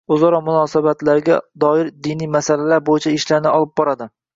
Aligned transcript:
o’zaro 0.13 0.37
munosabatlarga 0.47 1.39
doir 1.67 1.93
diniy 2.09 2.33
masalalar 2.41 2.85
bo’yicha 2.93 3.19
ishlarni 3.23 3.55
olib 3.59 3.77
boradi; 3.83 4.15